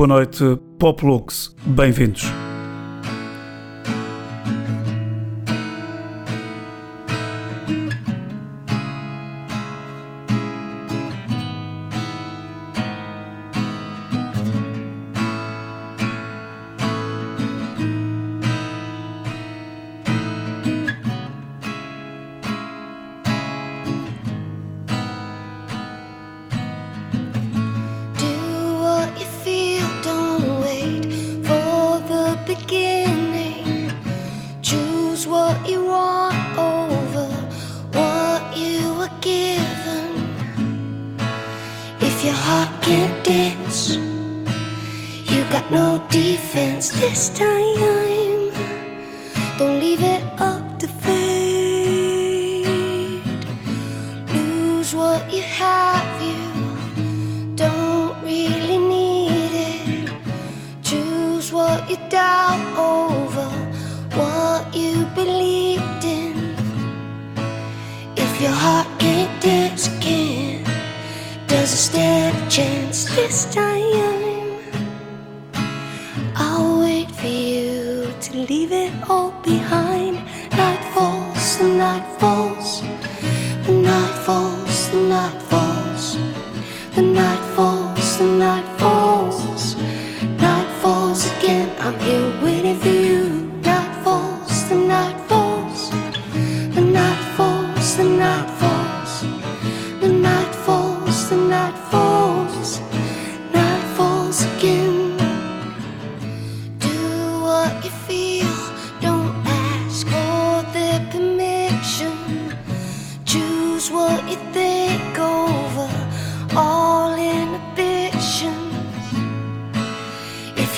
boa 0.00 0.08
noite, 0.08 0.42
Poplux, 0.78 1.54
bem-vindos. 1.62 2.49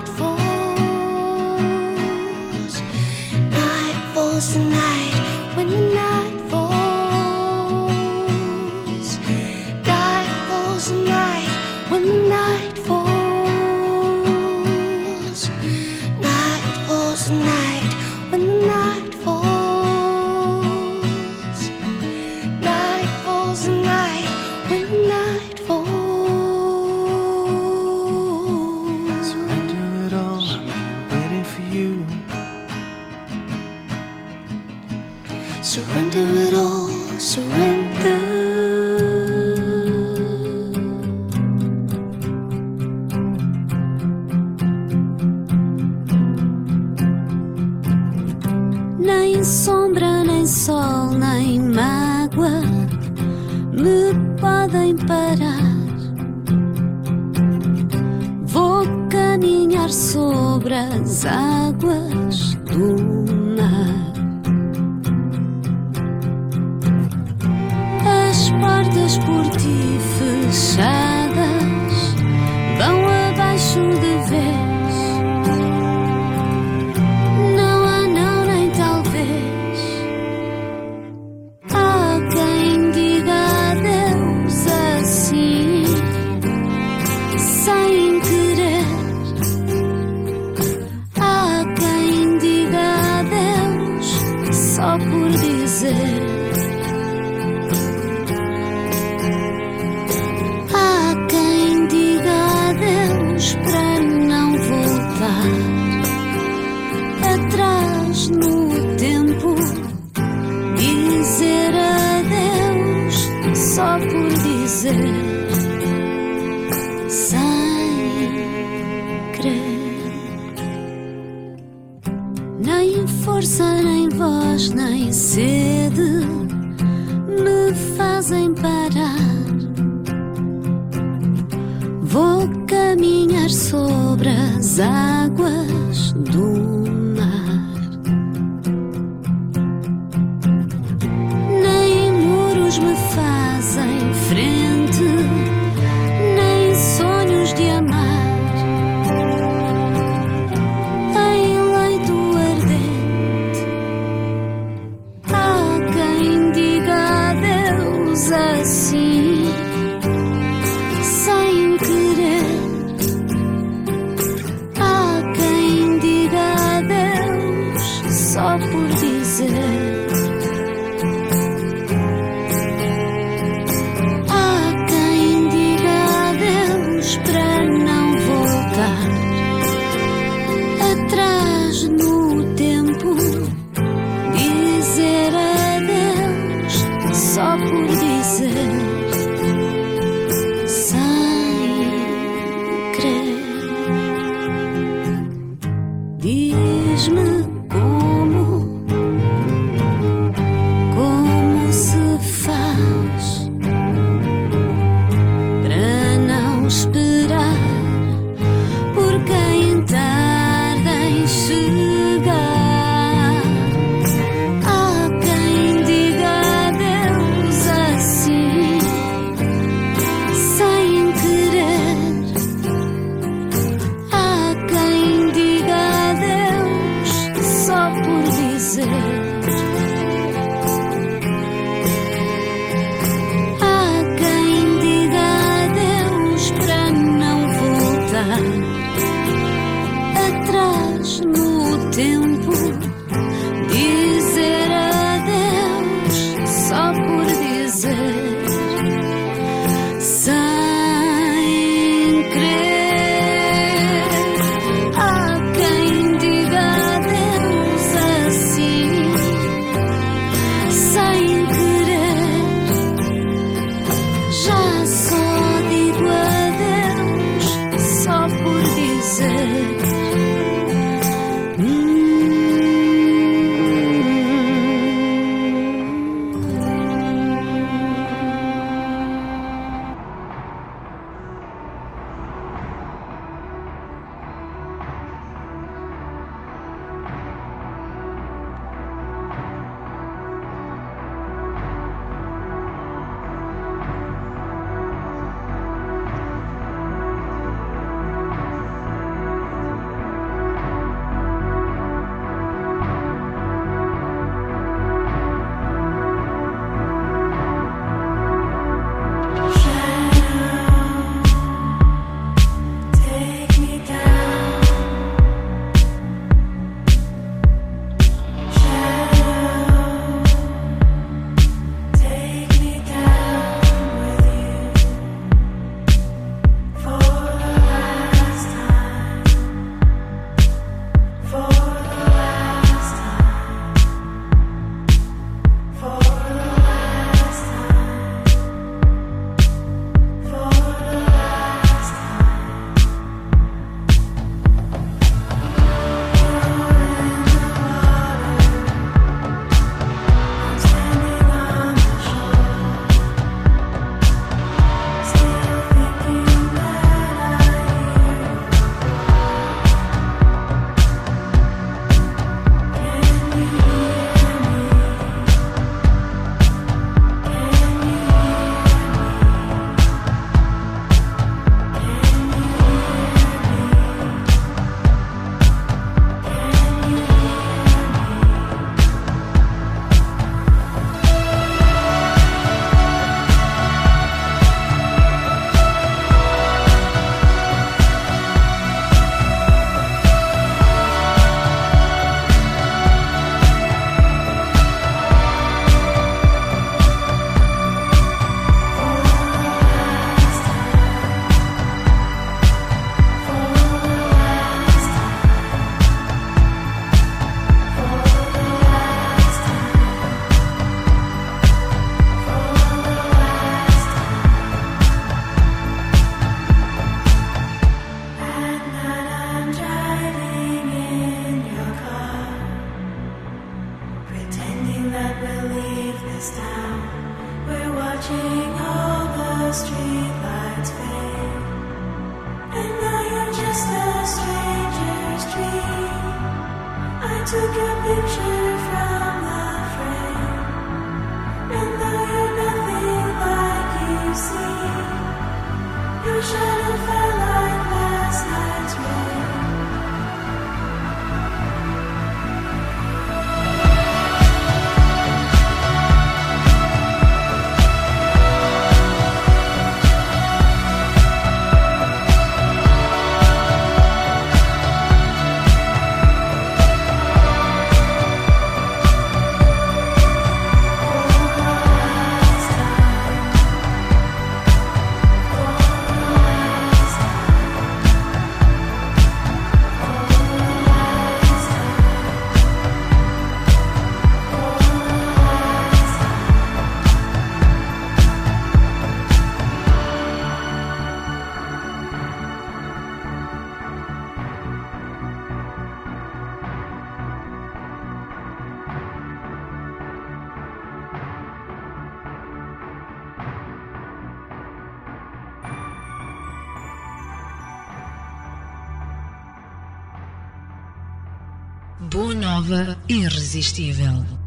Boa 511.90 512.14
Nova 512.14 512.76
Irresistível. 512.88 514.23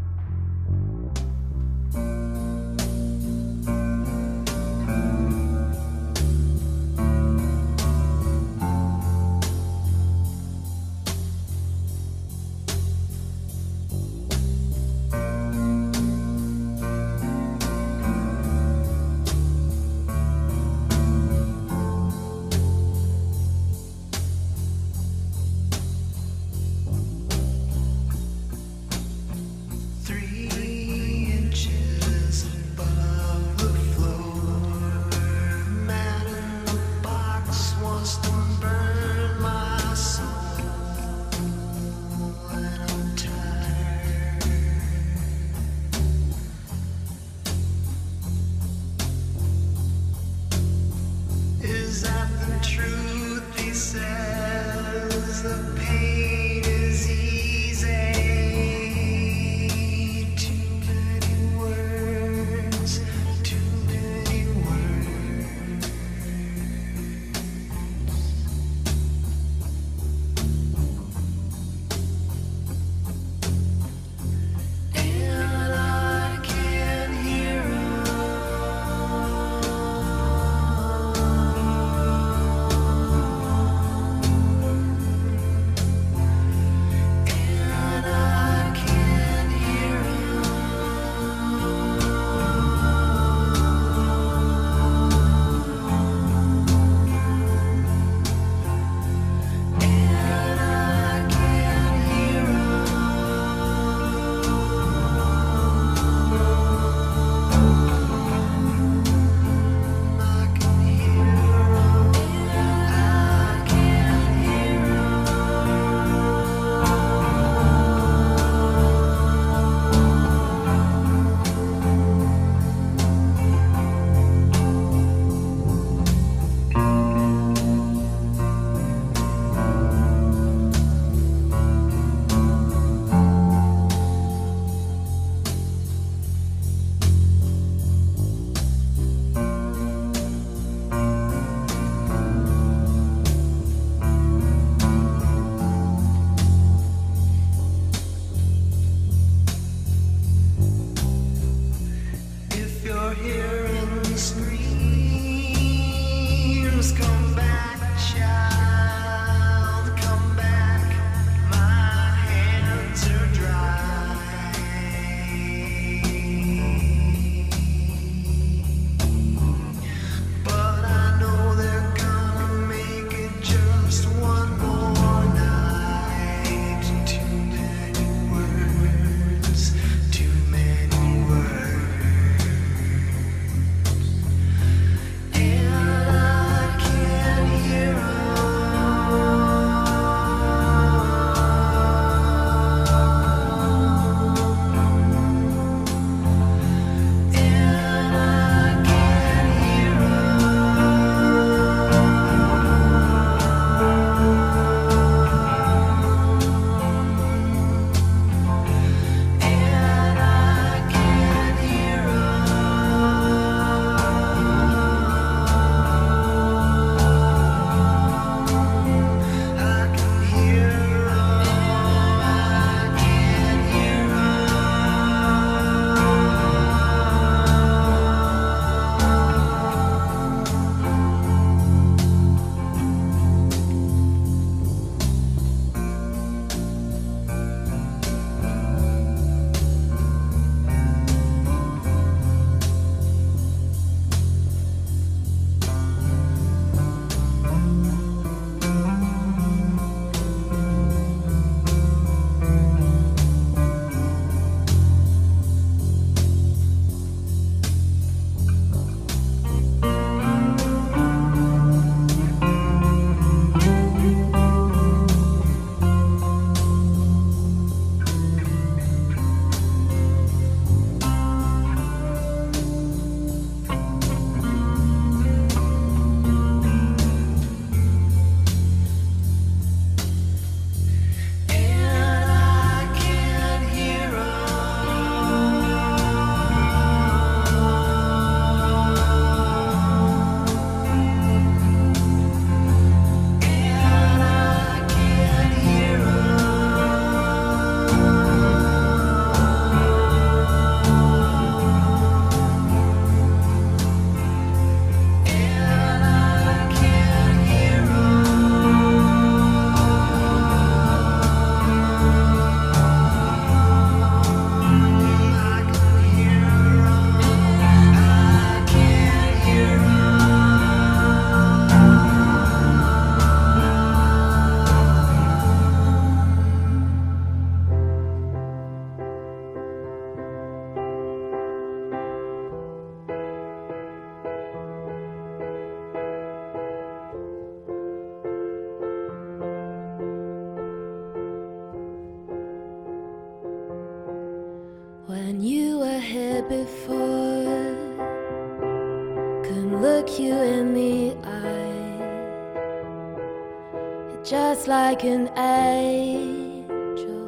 Like 354.89 355.03
an 355.03 355.27
angel. 355.37 357.27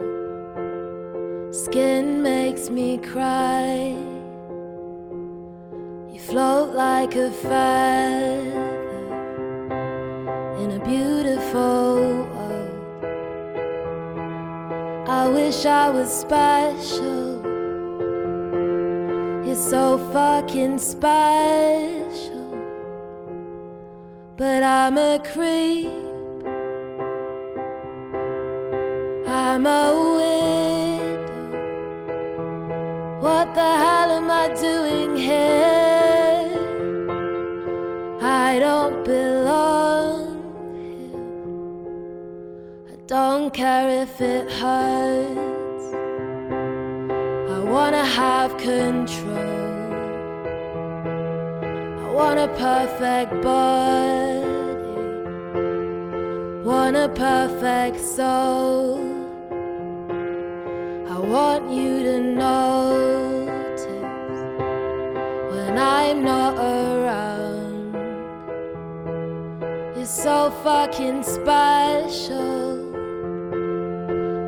Skin 1.51 2.23
makes 2.23 2.69
me 2.69 2.97
cry. 2.99 3.97
You 6.09 6.19
float 6.19 6.73
like 6.73 7.17
a 7.17 7.29
feather 7.29 8.63
in 10.61 10.71
a 10.79 10.81
beautiful 10.85 11.95
world. 12.33 13.03
I 15.09 15.27
wish 15.27 15.65
I 15.65 15.89
was 15.89 16.09
special. 16.25 17.41
You're 19.45 19.63
so 19.73 19.97
fucking 20.13 20.77
special. 20.77 22.45
But 24.37 24.63
I'm 24.63 24.97
a 24.97 25.19
creep. 25.33 25.98
I'm 29.51 29.65
a 29.65 29.85
widow. 30.17 31.49
What 33.19 33.55
the 33.55 33.71
hell 33.83 34.11
am 34.19 34.29
I 34.29 34.47
doing 34.53 35.15
here? 35.17 36.53
I 38.21 38.59
don't 38.59 39.03
belong 39.03 40.37
here. 40.83 41.25
I 42.93 42.95
don't 43.07 43.51
care 43.51 44.03
if 44.03 44.21
it 44.21 44.51
hurts. 44.51 45.85
I 47.55 47.59
wanna 47.73 48.05
have 48.05 48.55
control. 48.57 49.33
I 52.03 52.07
want 52.19 52.37
a 52.37 52.49
perfect 52.67 53.31
body. 53.41 54.45
Want 56.63 56.95
a 56.95 57.09
perfect 57.09 57.99
soul. 57.99 59.18
Want 61.29 61.69
you 61.69 62.01
to 62.01 62.19
notice 62.19 63.85
when 65.51 65.77
I'm 65.77 66.23
not 66.23 66.57
around. 66.57 67.93
You're 69.95 70.05
so 70.07 70.49
fucking 70.63 71.21
special. 71.21 72.79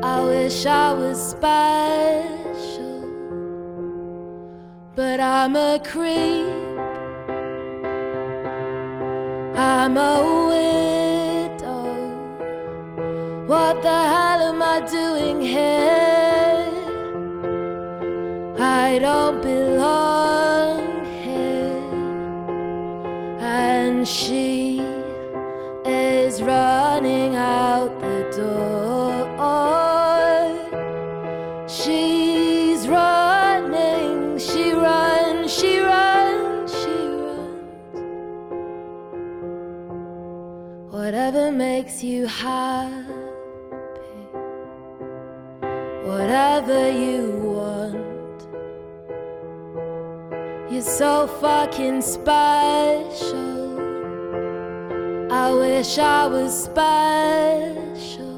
I 0.04 0.24
wish 0.24 0.66
I 0.66 0.92
was 0.92 1.18
special, 1.30 3.04
but 4.96 5.20
I'm 5.20 5.54
a 5.54 5.78
creep. 5.84 6.48
I'm 9.56 9.96
a 9.96 10.18
widow. 10.50 11.86
What 13.46 13.82
the 13.82 13.88
hell 13.88 14.42
am 14.50 14.60
I 14.60 14.80
doing 14.80 15.40
here? 15.40 16.01
Don't 19.02 19.42
belong 19.42 21.04
here. 21.24 21.90
And 23.40 24.06
she 24.06 24.78
is 25.84 26.40
running 26.40 27.34
out 27.34 27.90
the 28.00 28.20
door. 28.36 29.12
She's 31.68 32.86
running, 32.86 34.38
she 34.38 34.70
runs, 34.72 35.52
she 35.52 35.80
runs, 35.80 36.70
she 36.70 36.98
runs. 37.24 37.96
Whatever 40.92 41.50
makes 41.50 42.04
you 42.04 42.26
happy 42.26 43.01
so 50.98 51.26
fucking 51.26 52.02
special. 52.02 53.32
I 55.32 55.50
wish 55.52 55.98
I 55.98 56.26
was 56.26 56.64
special, 56.64 58.36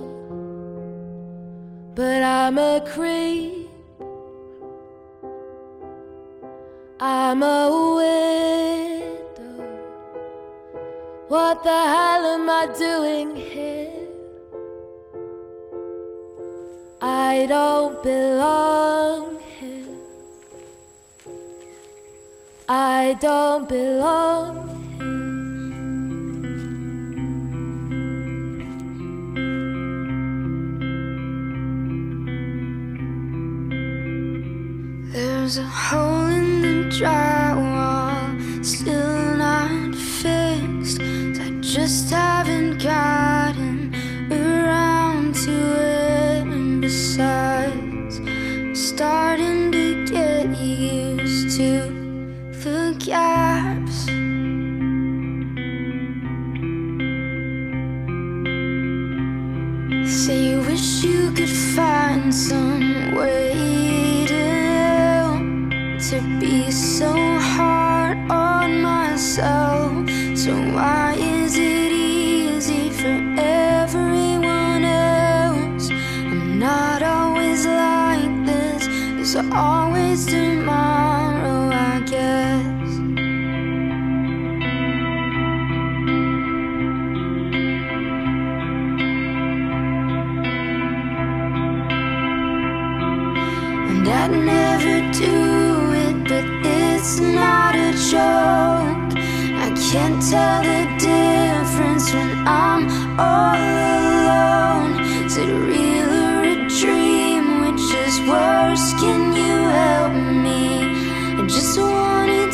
but 1.97 2.23
I'm 2.23 2.59
a 2.59 2.81
creep. 2.87 3.69
I'm 7.01 7.43
a 7.43 7.69
widow. 7.97 9.65
What 11.27 11.65
the 11.65 11.71
hell 11.71 12.25
am 12.37 12.49
I 12.49 12.69
doing 12.79 13.35
here? 13.35 13.91
I 17.03 17.47
don't 17.49 18.01
belong 18.03 19.34
I 22.77 23.17
don't 23.21 23.69
belong 23.69 24.53
There's 35.13 35.59
a 35.59 35.63
hole 35.63 36.27
in 36.27 36.63
the 36.63 36.97
drywall, 36.97 38.65
still 38.65 39.37
not 39.37 39.95
fixed. 39.95 40.99
I 41.01 41.61
just 41.61 42.11
haven't 42.11 42.34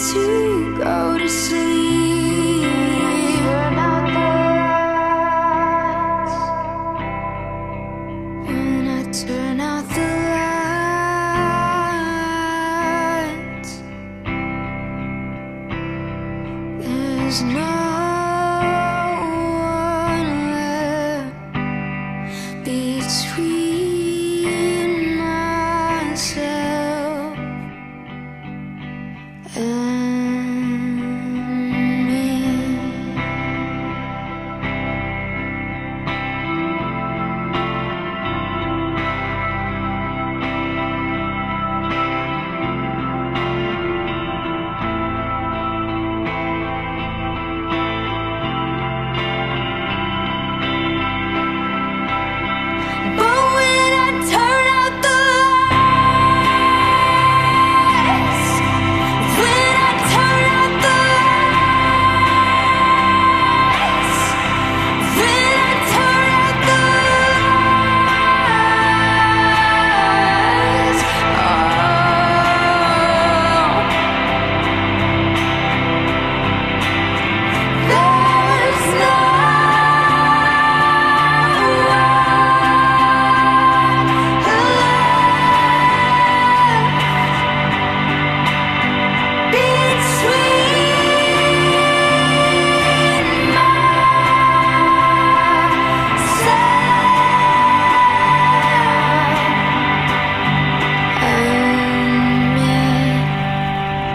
to 0.08 0.76
go 0.78 1.18
to 1.18 1.28
sleep. 1.28 1.59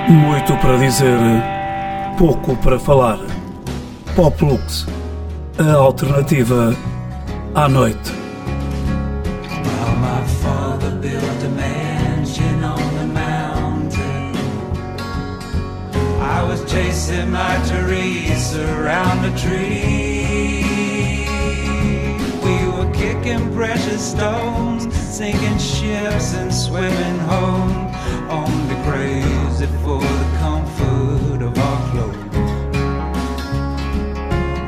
Muito 0.07 0.55
para 0.57 0.77
dizer, 0.77 1.17
pouco 2.15 2.55
para 2.57 2.77
falar. 2.77 3.17
Poplux, 4.15 4.85
a 5.57 5.73
alternativa 5.73 6.75
à 7.55 7.67
noite. 7.67 8.13
A 9.81 9.95
on 10.43 10.79
the 10.79 10.87
chasing 16.67 17.31
my 17.31 17.57
Teresa 17.67 18.63
around 18.79 19.23
the 19.23 19.35
tree. 19.37 21.25
We 22.43 22.67
were 22.77 22.91
kicking 22.93 23.51
precious 23.55 24.11
stones, 24.11 24.93
sinking 24.95 25.57
ships 25.57 26.35
and 26.35 26.53
swimming 26.53 27.19
home. 27.19 27.91
Only 28.29 28.75
crazy 29.65 29.83
for 29.83 29.99
the 30.01 30.37
comfort 30.39 31.41
of 31.41 31.57
our 31.57 31.91
clothes. 31.91 32.15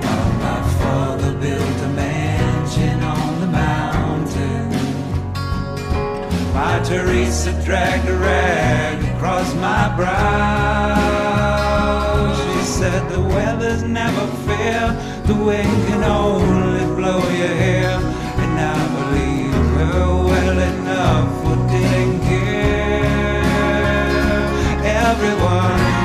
Well, 0.04 0.32
my 0.40 0.62
father 0.80 1.34
built 1.34 1.82
a 1.82 1.90
mansion 1.90 3.04
on 3.04 3.40
the 3.42 3.48
mountain. 3.48 4.70
My 6.54 6.80
Teresa 6.84 7.52
dragged 7.64 8.08
a 8.10 8.18
rag 8.18 9.16
across 9.16 9.54
my 9.56 9.96
brow. 9.96 10.08
She 12.36 12.62
said 12.66 13.10
the 13.10 13.22
weather's 13.22 13.84
never 13.84 14.28
fair, 14.46 14.94
the 15.26 15.36
wind 15.36 15.88
can 15.88 16.04
only 16.04 16.86
blow 16.96 17.20
your 17.30 17.48
hair. 17.48 18.00
And 18.38 18.60
I 18.60 18.87
Everyone 25.10 25.97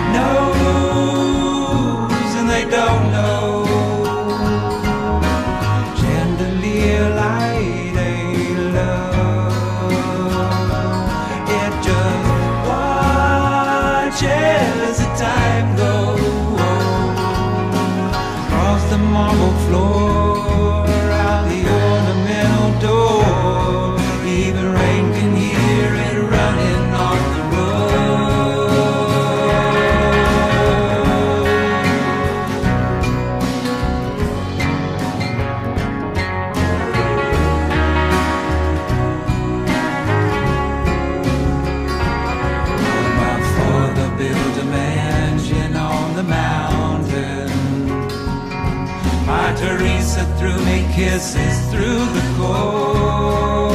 kisses 50.95 51.59
through 51.71 52.05
the 52.17 52.23
cold. 52.37 53.73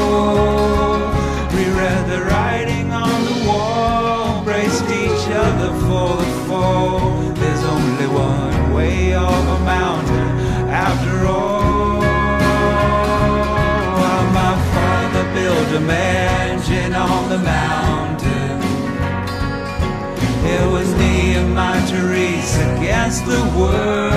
We 1.53 1.63
read 1.82 2.03
the 2.10 2.21
writing 2.25 2.91
on 2.91 3.25
the 3.25 3.47
wall, 3.47 4.43
braced 4.43 4.86
each 4.86 5.27
other 5.45 5.71
for 5.86 6.15
the 6.21 6.30
fall. 6.47 7.21
There's 7.34 7.63
only 7.63 8.08
one 8.08 8.73
way 8.73 9.15
off 9.15 9.60
a 9.60 9.63
mountain 9.65 10.30
after 10.69 11.25
all. 11.25 12.01
Well, 13.99 14.25
my 14.41 14.56
father 14.73 15.23
built 15.34 15.69
a 15.75 15.80
mansion 15.80 16.93
on 16.93 17.30
the 17.30 17.39
mountain. 17.39 18.62
It 20.45 20.65
was 20.71 20.93
me 20.95 21.34
and 21.36 21.53
my 21.56 21.80
Teresa 21.89 22.62
against 22.77 23.25
the 23.25 23.41
world. 23.58 24.16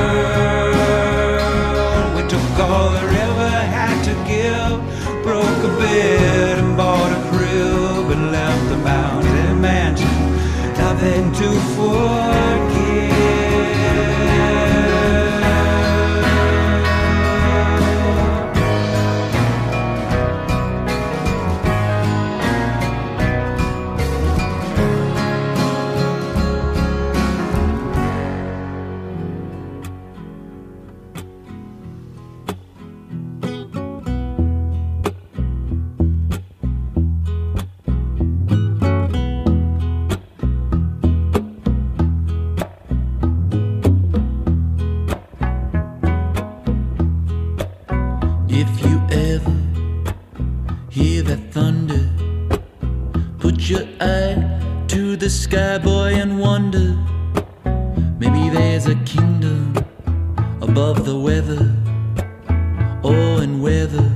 Whether 63.61 64.11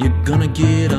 you're 0.00 0.24
gonna 0.24 0.48
get 0.48 0.92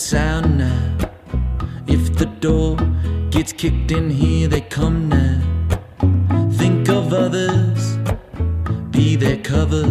sound 0.00 0.56
now. 0.56 0.96
If 1.86 2.16
the 2.16 2.24
door 2.24 2.76
gets 3.30 3.52
kicked 3.52 3.92
in 3.92 4.08
here, 4.08 4.48
they 4.48 4.62
come 4.62 5.10
now. 5.10 5.40
Think 6.52 6.88
of 6.88 7.12
others, 7.12 7.98
be 8.90 9.16
their 9.16 9.36
cover. 9.36 9.84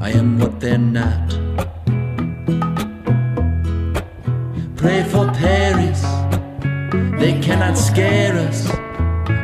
I 0.00 0.10
am 0.10 0.38
what 0.38 0.60
they're 0.60 0.76
not. 0.76 1.30
Pray 4.76 5.02
for 5.04 5.26
Paris, 5.32 6.02
they 7.18 7.40
cannot 7.40 7.78
scare 7.78 8.36
us 8.36 8.68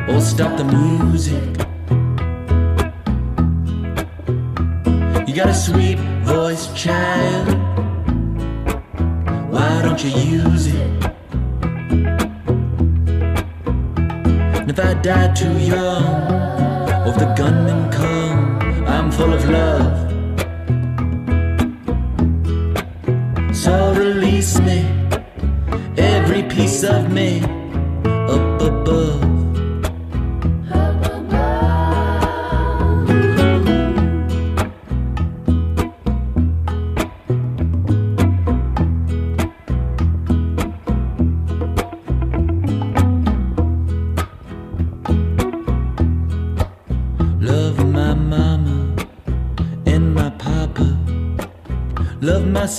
or 0.07 0.21
stop 0.21 0.55
the 0.55 0.65
music. 0.65 1.49
You 5.27 5.33
got 5.33 5.49
a 5.49 5.53
sweet 5.53 5.97
voice, 6.25 6.71
child 6.79 7.60
you 10.03 10.09
use 10.43 10.67
it? 10.67 11.05
And 14.57 14.69
if 14.69 14.79
I 14.79 14.93
die 14.95 15.33
too 15.33 15.57
young, 15.59 16.03
or 17.05 17.09
if 17.09 17.17
the 17.17 17.33
gunmen 17.37 17.91
come, 17.91 18.87
I'm 18.87 19.11
full 19.11 19.33
of 19.33 19.47
love. 19.47 19.90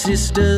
sister. 0.02 0.51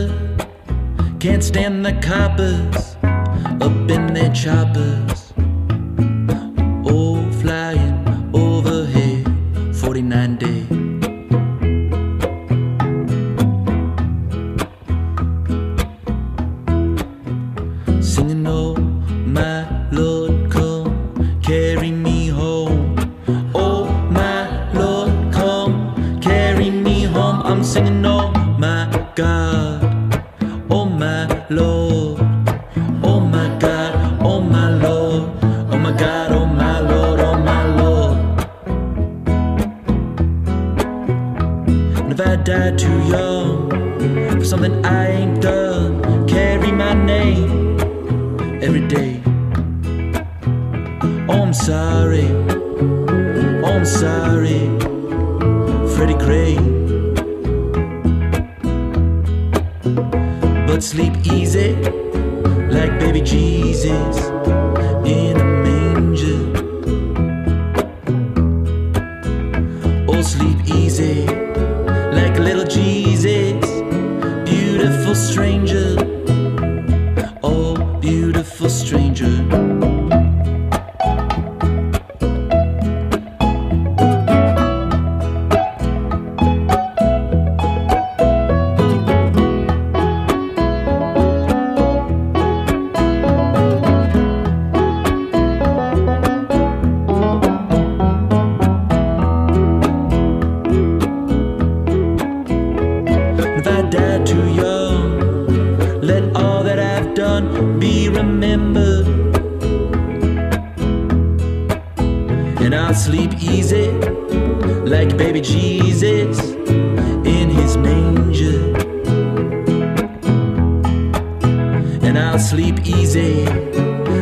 and 122.16 122.22
I'll 122.22 122.38
sleep 122.38 122.86
easy 122.86 123.44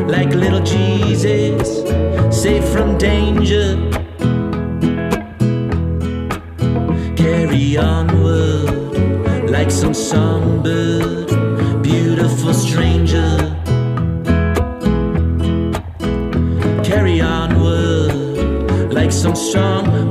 like 0.06 0.30
little 0.30 0.62
Jesus, 0.62 1.82
safe 2.34 2.66
from 2.70 2.96
danger. 2.96 3.76
Carry 7.16 7.76
onward 7.76 9.50
like 9.50 9.70
some 9.70 9.92
songbird, 9.92 11.28
beautiful 11.82 12.54
stranger. 12.54 13.36
Carry 16.82 17.20
onward 17.20 18.94
like 18.94 19.12
some 19.12 19.36
strong 19.36 20.01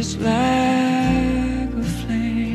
is 0.00 0.16
like 0.16 1.74
a 1.74 1.82
flame. 1.82 2.49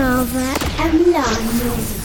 Nova, 0.00 0.40
a 0.82 0.88
melhor 0.94 1.99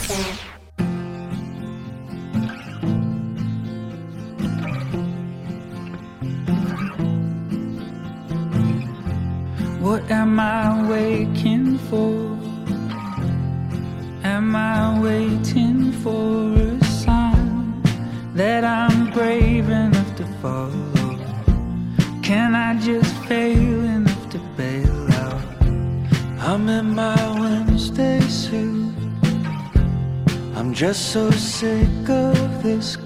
sick 31.56 32.10
of 32.10 32.62
this 32.62 32.96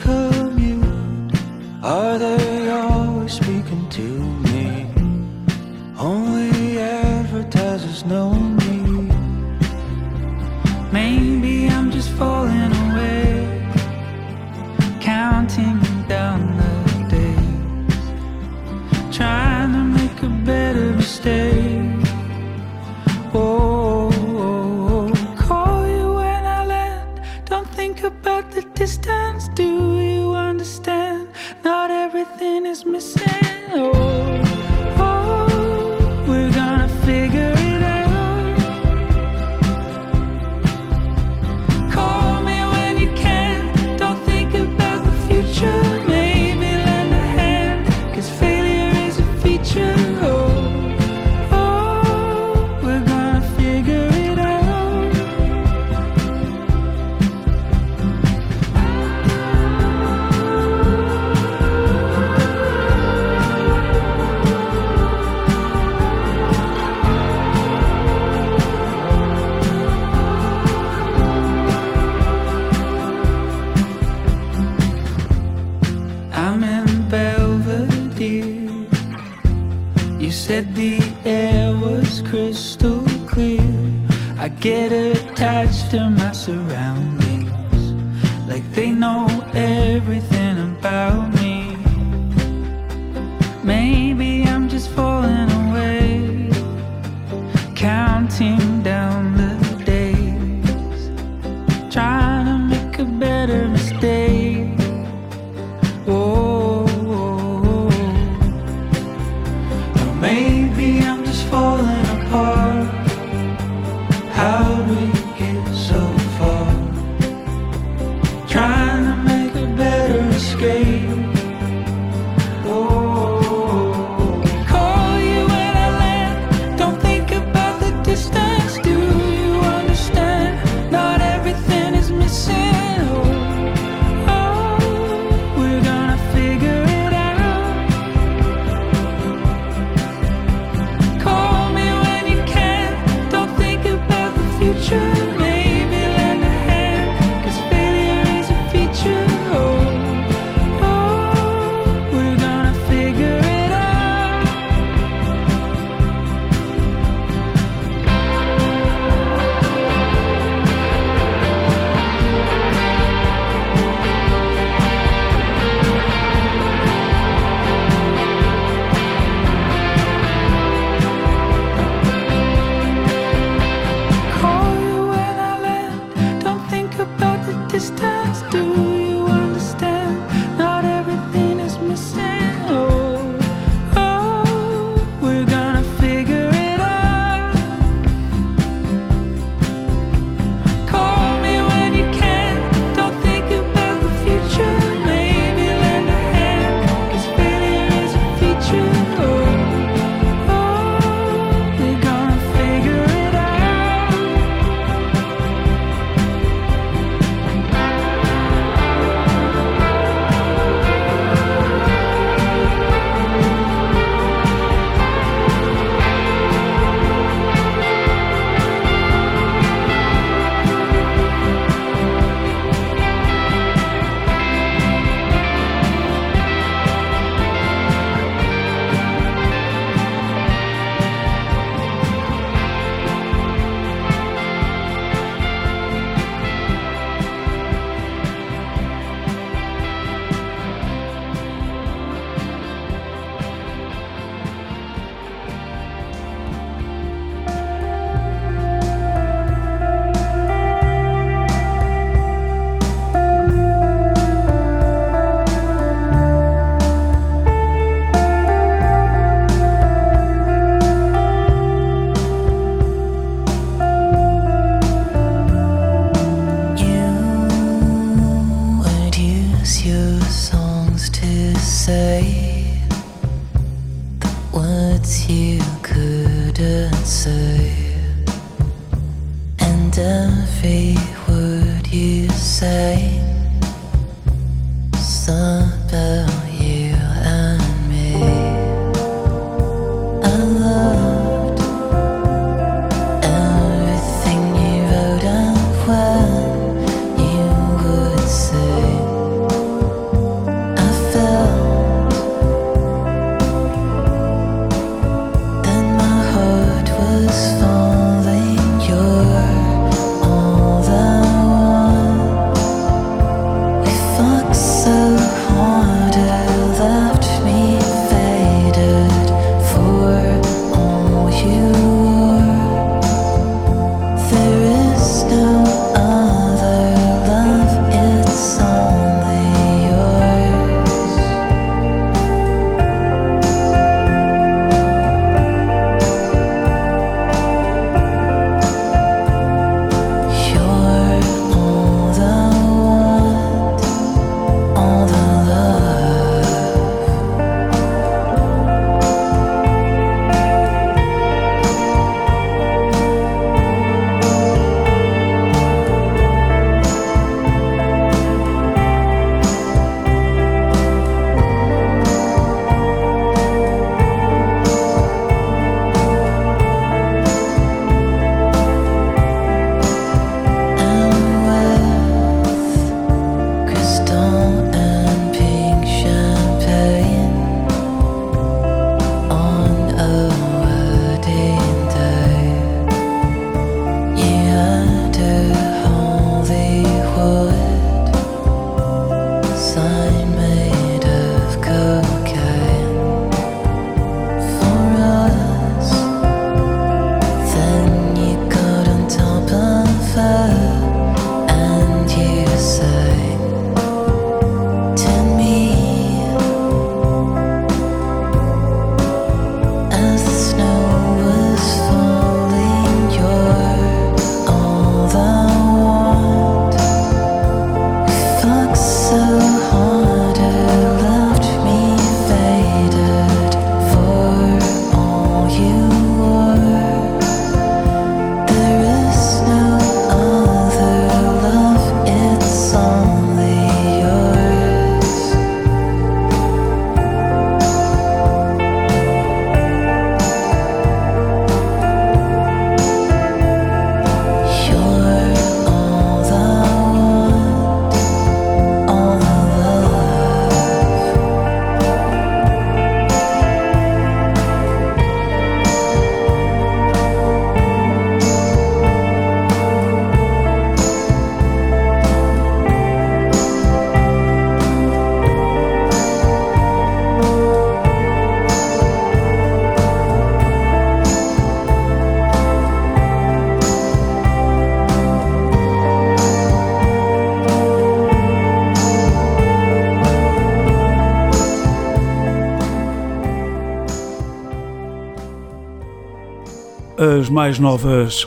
mais 487.30 487.58
novas 487.58 488.26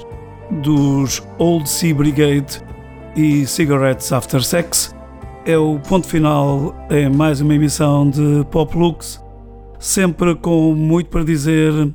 dos 0.61 1.21
Old 1.37 1.69
Sea 1.69 1.93
Brigade 1.93 2.61
e 3.15 3.45
Cigarettes 3.45 4.11
After 4.11 4.41
Sex. 4.41 4.95
É 5.45 5.57
o 5.57 5.79
ponto 5.79 6.07
final 6.07 6.73
em 6.89 7.09
mais 7.09 7.41
uma 7.41 7.53
emissão 7.53 8.09
de 8.09 8.45
Pop 8.49 8.77
Lux, 8.77 9.21
sempre 9.79 10.35
com 10.35 10.73
muito 10.73 11.09
para 11.09 11.23
dizer, 11.23 11.93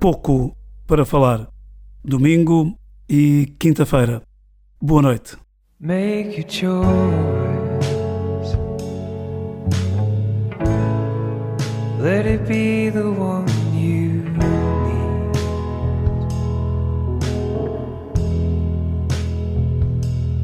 pouco 0.00 0.56
para 0.86 1.04
falar. 1.04 1.48
Domingo 2.04 2.76
e 3.08 3.54
quinta-feira. 3.58 4.22
Boa 4.80 5.02
noite. 5.02 5.36
Make 5.78 6.40
your 6.40 6.48
choice. 6.48 6.82
Let 12.00 12.26
it 12.26 12.44
be 12.48 12.90
the 12.90 13.08
one 13.08 13.51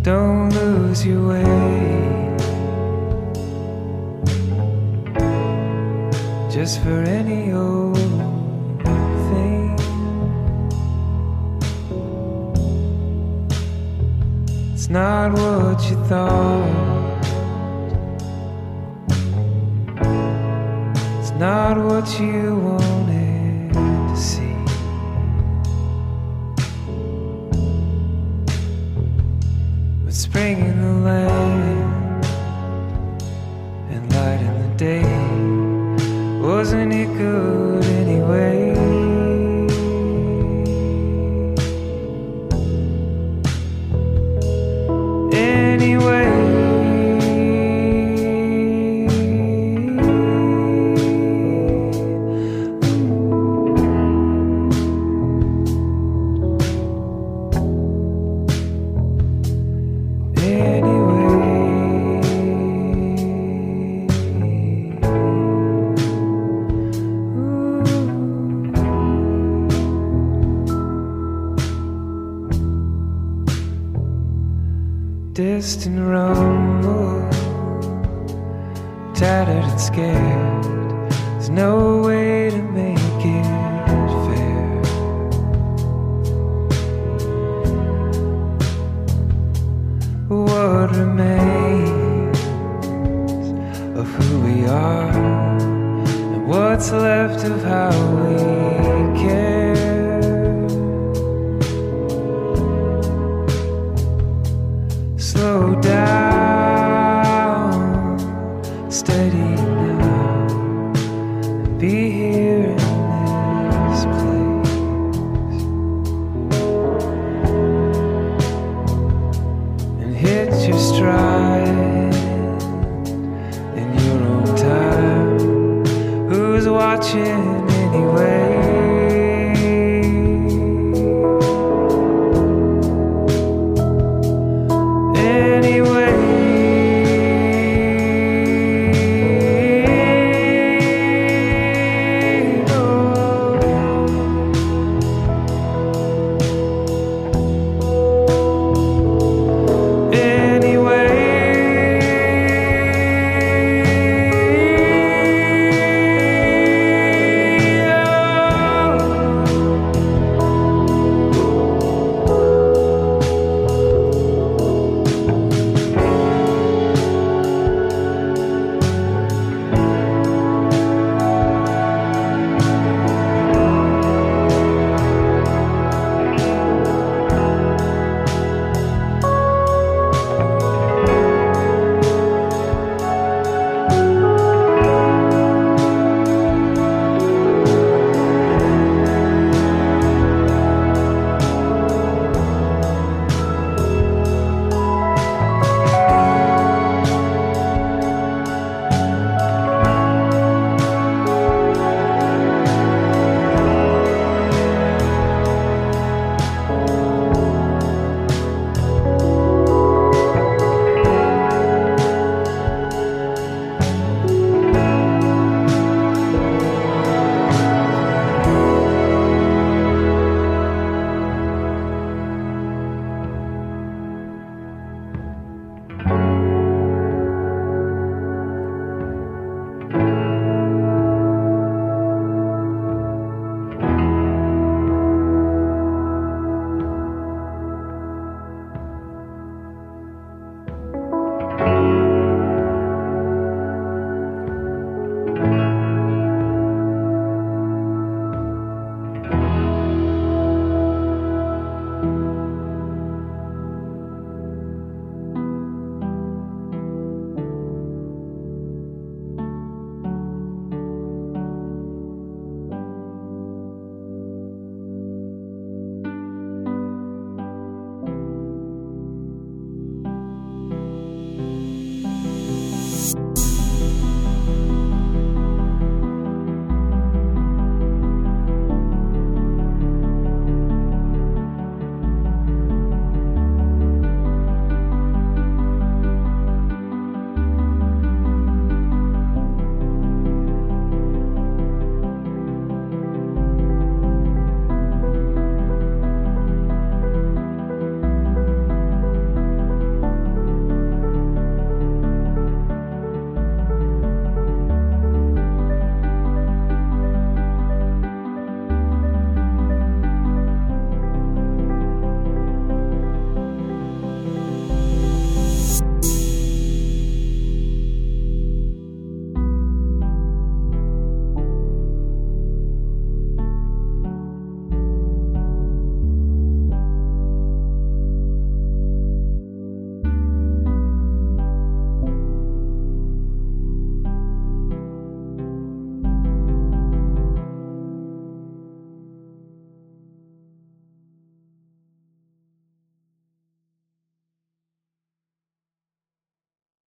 Don't 0.09 0.49
lose 0.55 1.05
your 1.05 1.29
way. 1.29 2.35
Just 6.51 6.81
for 6.81 7.03
any 7.03 7.53
old 7.53 7.99
thing. 9.29 9.77
It's 14.73 14.89
not 14.89 15.33
what 15.33 15.79
you 15.91 15.97
thought. 16.07 17.25
It's 21.21 21.33
not 21.33 21.77
what 21.77 22.19
you 22.19 22.57
wanted 22.57 23.28
spring 30.39 30.61
in 30.61 30.81
the 30.81 30.93
land 31.11 32.25
and 33.91 34.13
light 34.13 34.41
in 34.41 34.55
the 34.63 34.71
day, 34.77 35.03
wasn't 36.41 36.93
it 36.93 37.09
good 37.19 37.58